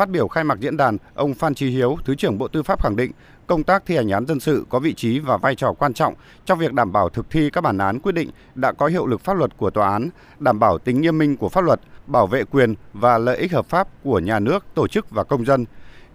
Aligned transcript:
Phát 0.00 0.08
biểu 0.08 0.28
khai 0.28 0.44
mạc 0.44 0.60
diễn 0.60 0.76
đàn, 0.76 0.96
ông 1.14 1.34
Phan 1.34 1.54
Chí 1.54 1.70
Hiếu, 1.70 1.98
Thứ 2.04 2.14
trưởng 2.14 2.38
Bộ 2.38 2.48
Tư 2.48 2.62
pháp 2.62 2.82
khẳng 2.82 2.96
định 2.96 3.10
công 3.46 3.62
tác 3.62 3.82
thi 3.86 3.96
hành 3.96 4.10
án 4.10 4.26
dân 4.26 4.40
sự 4.40 4.64
có 4.68 4.78
vị 4.78 4.94
trí 4.94 5.18
và 5.18 5.36
vai 5.36 5.54
trò 5.54 5.72
quan 5.72 5.94
trọng 5.94 6.14
trong 6.44 6.58
việc 6.58 6.72
đảm 6.72 6.92
bảo 6.92 7.08
thực 7.08 7.30
thi 7.30 7.50
các 7.52 7.60
bản 7.60 7.78
án 7.78 8.00
quyết 8.00 8.12
định 8.12 8.30
đã 8.54 8.72
có 8.72 8.86
hiệu 8.86 9.06
lực 9.06 9.20
pháp 9.20 9.34
luật 9.34 9.56
của 9.56 9.70
tòa 9.70 9.90
án, 9.92 10.10
đảm 10.38 10.58
bảo 10.58 10.78
tính 10.78 11.00
nghiêm 11.00 11.18
minh 11.18 11.36
của 11.36 11.48
pháp 11.48 11.60
luật, 11.60 11.80
bảo 12.06 12.26
vệ 12.26 12.44
quyền 12.44 12.74
và 12.92 13.18
lợi 13.18 13.36
ích 13.36 13.52
hợp 13.52 13.66
pháp 13.66 13.88
của 14.02 14.18
nhà 14.18 14.38
nước, 14.38 14.64
tổ 14.74 14.88
chức 14.88 15.10
và 15.10 15.24
công 15.24 15.44
dân. 15.44 15.64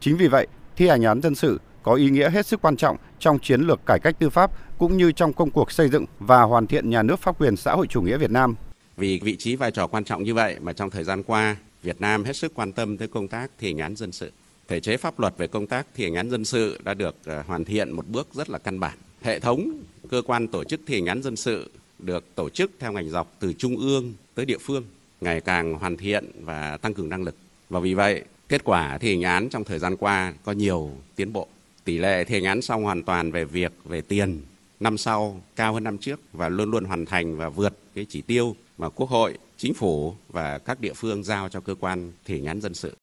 Chính 0.00 0.16
vì 0.16 0.28
vậy, 0.28 0.46
thi 0.76 0.88
hành 0.88 1.02
án 1.02 1.22
dân 1.22 1.34
sự 1.34 1.60
có 1.82 1.94
ý 1.94 2.10
nghĩa 2.10 2.30
hết 2.30 2.46
sức 2.46 2.62
quan 2.62 2.76
trọng 2.76 2.96
trong 3.18 3.38
chiến 3.38 3.60
lược 3.60 3.80
cải 3.86 3.98
cách 4.02 4.16
tư 4.18 4.30
pháp 4.30 4.50
cũng 4.78 4.96
như 4.96 5.12
trong 5.12 5.32
công 5.32 5.50
cuộc 5.50 5.72
xây 5.72 5.88
dựng 5.88 6.04
và 6.18 6.42
hoàn 6.42 6.66
thiện 6.66 6.90
nhà 6.90 7.02
nước 7.02 7.20
pháp 7.20 7.40
quyền 7.40 7.56
xã 7.56 7.72
hội 7.72 7.86
chủ 7.86 8.02
nghĩa 8.02 8.16
Việt 8.16 8.30
Nam. 8.30 8.54
Vì 8.96 9.20
vị 9.22 9.36
trí 9.36 9.56
vai 9.56 9.70
trò 9.70 9.86
quan 9.86 10.04
trọng 10.04 10.22
như 10.22 10.34
vậy 10.34 10.56
mà 10.60 10.72
trong 10.72 10.90
thời 10.90 11.04
gian 11.04 11.22
qua, 11.22 11.56
Việt 11.84 12.00
Nam 12.00 12.24
hết 12.24 12.36
sức 12.36 12.54
quan 12.54 12.72
tâm 12.72 12.96
tới 12.96 13.08
công 13.08 13.28
tác 13.28 13.50
thi 13.58 13.68
hành 13.68 13.78
án 13.78 13.96
dân 13.96 14.12
sự. 14.12 14.32
Thể 14.68 14.80
chế 14.80 14.96
pháp 14.96 15.20
luật 15.20 15.34
về 15.38 15.46
công 15.46 15.66
tác 15.66 15.86
thi 15.94 16.04
hành 16.04 16.14
án 16.14 16.30
dân 16.30 16.44
sự 16.44 16.78
đã 16.84 16.94
được 16.94 17.16
ờ, 17.24 17.42
hoàn 17.46 17.64
thiện 17.64 17.90
một 17.90 18.06
bước 18.08 18.28
rất 18.34 18.50
là 18.50 18.58
căn 18.58 18.80
bản. 18.80 18.98
Hệ 19.22 19.40
thống 19.40 19.70
cơ 20.10 20.22
quan 20.26 20.48
tổ 20.48 20.64
chức 20.64 20.80
thi 20.86 20.94
hành 20.94 21.06
án 21.06 21.22
dân 21.22 21.36
sự 21.36 21.70
được 21.98 22.24
tổ 22.34 22.48
chức 22.48 22.70
theo 22.78 22.92
ngành 22.92 23.10
dọc 23.10 23.36
từ 23.40 23.52
trung 23.52 23.76
ương 23.76 24.12
tới 24.34 24.46
địa 24.46 24.58
phương 24.58 24.84
ngày 25.20 25.40
càng 25.40 25.74
hoàn 25.74 25.96
thiện 25.96 26.30
và 26.40 26.76
tăng 26.76 26.94
cường 26.94 27.08
năng 27.08 27.22
lực. 27.22 27.34
Và 27.68 27.80
vì 27.80 27.94
vậy, 27.94 28.22
kết 28.48 28.64
quả 28.64 28.98
thi 28.98 29.10
hành 29.10 29.22
án 29.22 29.48
trong 29.48 29.64
thời 29.64 29.78
gian 29.78 29.96
qua 29.96 30.34
có 30.44 30.52
nhiều 30.52 30.90
tiến 31.16 31.32
bộ. 31.32 31.48
Tỷ 31.84 31.98
lệ 31.98 32.24
thi 32.24 32.34
hành 32.34 32.44
án 32.44 32.62
xong 32.62 32.82
hoàn 32.84 33.02
toàn 33.02 33.30
về 33.30 33.44
việc 33.44 33.72
về 33.84 34.00
tiền 34.00 34.42
năm 34.80 34.98
sau 34.98 35.40
cao 35.56 35.74
hơn 35.74 35.84
năm 35.84 35.98
trước 35.98 36.20
và 36.32 36.48
luôn 36.48 36.70
luôn 36.70 36.84
hoàn 36.84 37.06
thành 37.06 37.36
và 37.36 37.48
vượt 37.48 37.78
cái 37.94 38.06
chỉ 38.08 38.22
tiêu 38.22 38.56
mà 38.78 38.88
Quốc 38.88 39.10
hội, 39.10 39.38
Chính 39.56 39.74
phủ 39.74 40.14
và 40.28 40.58
các 40.58 40.80
địa 40.80 40.92
phương 40.96 41.24
giao 41.24 41.48
cho 41.48 41.60
cơ 41.60 41.74
quan 41.74 42.12
thi 42.24 42.34
hành 42.34 42.46
án 42.46 42.60
dân 42.60 42.74
sự. 42.74 42.96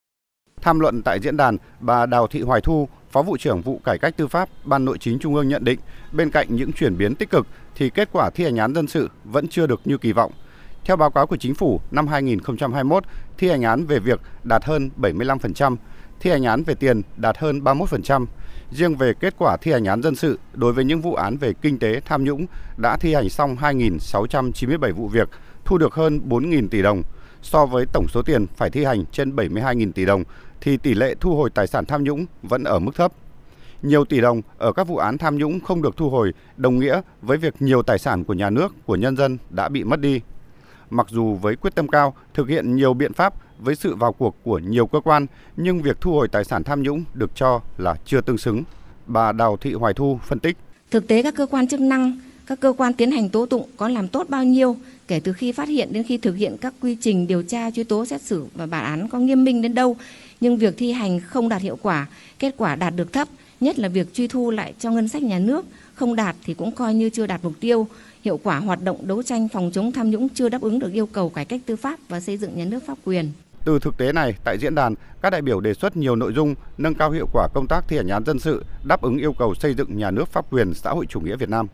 Tham 0.62 0.80
luận 0.80 1.02
tại 1.06 1.20
diễn 1.20 1.38
đàn, 1.38 1.58
bà 1.80 2.06
Đào 2.06 2.28
Thị 2.28 2.42
Hoài 2.42 2.62
Thu, 2.62 2.88
Phó 3.12 3.22
vụ 3.22 3.38
trưởng 3.38 3.62
vụ 3.62 3.82
cải 3.84 3.98
cách 3.98 4.18
tư 4.18 4.28
pháp 4.28 4.50
Ban 4.63 4.86
Nội 4.86 4.98
chính 4.98 5.20
Trung 5.20 5.36
ương 5.36 5.48
nhận 5.48 5.63
định, 5.63 5.80
bên 6.12 6.30
cạnh 6.30 6.48
những 6.50 6.72
chuyển 6.72 6.98
biến 6.98 7.16
tích 7.16 7.30
cực 7.30 7.48
thì 7.76 7.90
kết 7.90 8.10
quả 8.12 8.30
thi 8.30 8.44
hành 8.44 8.58
án 8.58 8.76
dân 8.76 8.88
sự 8.88 9.10
vẫn 9.24 9.48
chưa 9.48 9.68
được 9.68 9.82
như 9.86 9.98
kỳ 9.98 10.12
vọng. 10.12 10.32
Theo 10.86 10.96
báo 10.96 11.12
cáo 11.12 11.28
của 11.28 11.38
chính 11.38 11.55
phủ, 11.55 11.82
năm 11.91 12.08
2021, 12.08 13.04
thi 13.38 13.50
hành 13.50 13.62
án 13.62 13.85
về 13.85 14.00
việc 14.00 14.22
đạt 14.44 14.66
hơn 14.66 14.90
75%, 14.98 15.76
thi 16.20 16.30
hành 16.30 16.44
án 16.44 16.63
về 16.63 16.76
tiền 16.76 17.02
đạt 17.18 17.38
hơn 17.38 17.60
31%. 17.60 18.26
Riêng 18.72 18.96
về 18.96 19.14
kết 19.14 19.34
quả 19.38 19.58
thi 19.58 19.72
hành 19.72 19.86
án 19.86 20.02
dân 20.04 20.16
sự 20.16 20.40
đối 20.54 20.74
với 20.74 20.86
những 20.86 21.02
vụ 21.02 21.16
án 21.16 21.38
về 21.38 21.54
kinh 21.54 21.80
tế 21.80 22.02
tham 22.05 22.24
nhũng 22.24 22.46
đã 22.78 22.98
thi 22.98 23.13
hành 23.13 23.30
xong 23.30 23.55
2.697 23.55 24.94
vụ 24.94 25.08
việc, 25.08 25.30
thu 25.66 25.78
được 25.78 25.94
hơn 25.94 26.22
4.000 26.30 26.68
tỷ 26.68 26.82
đồng. 26.82 27.02
So 27.41 27.66
với 27.66 27.86
tổng 27.94 28.08
số 28.08 28.22
tiền 28.22 28.48
phải 28.55 28.70
thi 28.70 28.84
hành 28.84 29.05
trên 29.12 29.36
72.000 29.36 29.91
tỷ 29.91 30.05
đồng 30.05 30.24
thì 30.62 30.78
tỷ 30.78 30.94
lệ 30.94 31.16
thu 31.20 31.36
hồi 31.36 31.50
tài 31.50 31.68
sản 31.68 31.86
tham 31.86 32.04
nhũng 32.04 32.26
vẫn 32.44 32.63
ở 32.63 32.80
mức 32.80 32.96
thấp. 32.96 33.12
Nhiều 33.82 34.05
tỷ 34.05 34.22
đồng 34.22 34.41
ở 34.58 34.74
các 34.74 34.88
vụ 34.88 34.98
án 34.98 35.18
tham 35.18 35.38
nhũng 35.38 35.60
không 35.60 35.82
được 35.82 35.98
thu 35.98 36.10
hồi 36.10 36.34
đồng 36.58 36.80
nghĩa 36.80 37.02
với 37.22 37.38
việc 37.38 37.54
nhiều 37.60 37.84
tài 37.84 37.98
sản 38.00 38.24
của 38.24 38.34
nhà 38.34 38.50
nước, 38.50 38.74
của 38.85 38.96
nhân 38.96 39.18
dân 39.18 39.38
đã 39.50 39.70
bị 39.70 39.84
mất 39.84 40.00
đi. 40.00 40.22
Mặc 40.90 41.08
dù 41.10 41.35
với 41.35 41.56
quyết 41.56 41.76
tâm 41.76 41.88
cao 41.88 42.13
thực 42.34 42.50
hiện 42.50 42.76
nhiều 42.76 42.94
biện 42.94 43.13
pháp 43.13 43.34
với 43.62 43.76
sự 43.76 43.95
vào 43.95 44.13
cuộc 44.13 44.35
của 44.43 44.59
nhiều 44.59 44.87
cơ 44.87 44.99
quan, 44.99 45.26
nhưng 45.57 45.81
việc 45.81 46.01
thu 46.01 46.12
hồi 46.12 46.27
tài 46.27 46.43
sản 46.43 46.63
tham 46.63 46.84
nhũng 46.84 47.04
được 47.13 47.31
cho 47.35 47.62
là 47.77 47.95
chưa 48.05 48.21
tương 48.21 48.37
xứng. 48.37 48.63
Bà 49.07 49.31
Đào 49.31 49.57
Thị 49.57 49.73
Hoài 49.73 49.93
Thu 49.93 50.20
phân 50.27 50.40
tích. 50.40 50.57
Thực 50.91 51.07
tế 51.07 51.23
các 51.23 51.35
cơ 51.35 51.45
quan 51.45 51.67
chức 51.67 51.79
năng, 51.79 52.20
các 52.45 52.59
cơ 52.59 52.73
quan 52.77 52.93
tiến 52.93 53.12
hành 53.12 53.29
tố 53.29 53.45
tụng 53.45 53.70
có 53.77 53.87
làm 53.87 54.07
tốt 54.07 54.29
bao 54.29 54.43
nhiêu 54.43 54.76
kể 55.07 55.20
từ 55.20 55.34
khi 55.34 55.51
phát 55.51 55.67
hiện 55.67 55.89
đến 55.91 56.04
khi 56.04 56.17
thực 56.17 56.35
hiện 56.35 56.57
các 56.62 56.73
quy 56.82 56.98
trình 57.01 57.27
điều 57.27 57.43
tra, 57.43 57.71
truy 57.71 57.84
tố, 57.84 58.05
xét 58.05 58.21
xử 58.21 58.45
và 58.55 58.65
bản 58.65 58.85
án 58.85 59.09
có 59.09 59.20
nghiêm 59.20 59.43
minh 59.43 59.62
đến 59.62 59.73
đâu, 59.73 59.95
nhưng 60.41 60.57
việc 60.57 60.77
thi 60.77 60.91
hành 60.91 61.20
không 61.20 61.49
đạt 61.49 61.62
hiệu 61.62 61.77
quả, 61.82 62.07
kết 62.39 62.54
quả 62.57 62.76
đạt 62.76 62.95
được 62.95 63.13
thấp, 63.13 63.27
nhất 63.59 63.79
là 63.79 63.87
việc 63.87 64.13
truy 64.13 64.28
thu 64.28 64.51
lại 64.51 64.73
cho 64.79 64.91
ngân 64.91 65.07
sách 65.07 65.23
nhà 65.23 65.39
nước 65.39 65.66
không 65.94 66.16
đạt 66.16 66.35
thì 66.45 66.53
cũng 66.53 66.72
coi 66.72 66.94
như 66.94 67.09
chưa 67.09 67.28
đạt 67.28 67.39
mục 67.44 67.53
tiêu 67.59 67.88
hiệu 68.23 68.39
quả 68.44 68.59
hoạt 68.59 68.83
động 68.83 69.07
đấu 69.07 69.23
tranh 69.23 69.47
phòng 69.47 69.71
chống 69.73 69.91
tham 69.91 70.11
nhũng 70.11 70.29
chưa 70.29 70.50
đáp 70.50 70.61
ứng 70.61 70.79
được 70.79 70.94
yêu 70.94 71.05
cầu 71.05 71.29
cải 71.29 71.45
cách 71.45 71.61
tư 71.66 71.75
pháp 71.75 72.00
và 72.09 72.19
xây 72.19 72.38
dựng 72.38 72.57
nhà 72.57 72.66
nước 72.66 72.79
pháp 72.85 72.97
quyền. 73.05 73.31
Từ 73.66 73.79
thực 73.79 73.97
tế 73.97 74.11
này, 74.11 74.35
tại 74.44 74.57
diễn 74.57 74.75
đàn, 74.75 74.95
các 75.22 75.29
đại 75.29 75.41
biểu 75.41 75.59
đề 75.59 75.73
xuất 75.73 75.97
nhiều 75.97 76.16
nội 76.16 76.33
dung 76.33 76.55
nâng 76.77 76.95
cao 76.95 77.11
hiệu 77.11 77.27
quả 77.33 77.47
công 77.53 77.67
tác 77.67 77.85
thi 77.88 77.97
hành 77.97 78.07
án 78.07 78.25
dân 78.25 78.39
sự, 78.39 78.66
đáp 78.83 79.01
ứng 79.01 79.17
yêu 79.17 79.33
cầu 79.33 79.55
xây 79.55 79.73
dựng 79.73 79.97
nhà 79.97 80.11
nước 80.11 80.27
pháp 80.27 80.45
quyền 80.51 80.73
xã 80.73 80.89
hội 80.89 81.05
chủ 81.05 81.19
nghĩa 81.19 81.35
Việt 81.35 81.49
Nam. 81.49 81.67